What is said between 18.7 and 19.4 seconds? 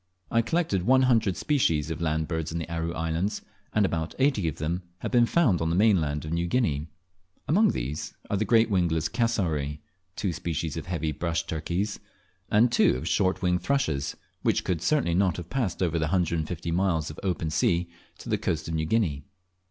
New Guinea.